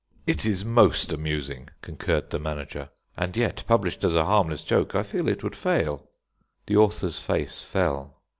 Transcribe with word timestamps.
"It 0.25 0.47
is 0.47 0.65
most 0.65 1.13
amusing," 1.13 1.69
concurred 1.83 2.31
the 2.31 2.39
manager; 2.39 2.89
"and 3.15 3.37
yet 3.37 3.63
published 3.67 4.03
as 4.03 4.15
a 4.15 4.25
harmless 4.25 4.63
joke, 4.63 4.95
I 4.95 5.03
feel 5.03 5.27
it 5.29 5.43
would 5.43 5.55
fail." 5.55 6.09
The 6.65 6.75
author's 6.77 7.19
face 7.19 7.61
fell. 7.61 8.19